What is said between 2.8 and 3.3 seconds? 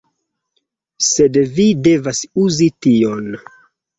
tion